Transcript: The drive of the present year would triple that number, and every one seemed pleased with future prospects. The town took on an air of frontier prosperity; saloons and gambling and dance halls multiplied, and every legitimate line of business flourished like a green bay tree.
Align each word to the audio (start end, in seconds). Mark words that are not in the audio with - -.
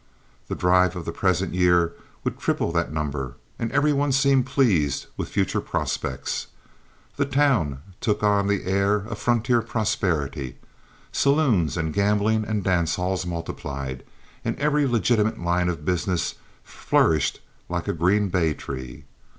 The 0.47 0.55
drive 0.55 0.95
of 0.95 1.05
the 1.05 1.11
present 1.11 1.53
year 1.53 1.93
would 2.23 2.39
triple 2.39 2.71
that 2.71 2.91
number, 2.91 3.35
and 3.59 3.71
every 3.71 3.93
one 3.93 4.11
seemed 4.11 4.47
pleased 4.47 5.05
with 5.15 5.29
future 5.29 5.61
prospects. 5.61 6.47
The 7.17 7.27
town 7.27 7.83
took 8.01 8.23
on 8.23 8.49
an 8.49 8.61
air 8.65 8.95
of 8.95 9.19
frontier 9.19 9.61
prosperity; 9.61 10.57
saloons 11.11 11.77
and 11.77 11.93
gambling 11.93 12.45
and 12.45 12.63
dance 12.63 12.95
halls 12.95 13.27
multiplied, 13.27 14.03
and 14.43 14.57
every 14.57 14.87
legitimate 14.87 15.39
line 15.39 15.69
of 15.69 15.85
business 15.85 16.33
flourished 16.63 17.39
like 17.69 17.87
a 17.87 17.93
green 17.93 18.29
bay 18.29 18.55
tree. 18.55 19.05